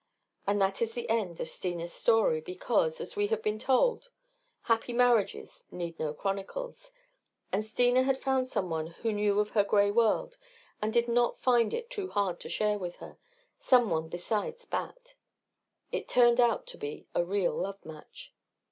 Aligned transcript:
And 0.47 0.59
that 0.59 0.81
is 0.81 0.93
the 0.93 1.07
end 1.11 1.39
of 1.39 1.47
Steena's 1.47 1.93
story 1.93 2.41
because, 2.41 2.99
as 2.99 3.15
we 3.15 3.27
have 3.27 3.43
been 3.43 3.59
told, 3.59 4.09
happy 4.63 4.93
marriages 4.93 5.63
need 5.69 5.99
no 5.99 6.11
chronicles. 6.11 6.91
And 7.51 7.63
Steena 7.63 8.01
had 8.01 8.17
found 8.17 8.47
someone 8.47 8.87
who 8.87 9.11
knew 9.13 9.39
of 9.39 9.49
her 9.51 9.63
gray 9.63 9.91
world 9.91 10.39
and 10.81 10.91
did 10.91 11.07
not 11.07 11.37
find 11.39 11.71
it 11.71 11.91
too 11.91 12.07
hard 12.09 12.39
to 12.39 12.49
share 12.49 12.79
with 12.79 12.95
her 12.95 13.19
someone 13.59 14.09
besides 14.09 14.65
Bat. 14.65 15.17
It 15.91 16.07
turned 16.07 16.39
out 16.41 16.65
to 16.65 16.79
be 16.79 17.05
a 17.13 17.23
real 17.23 17.53
love 17.55 17.85
match. 17.85 18.33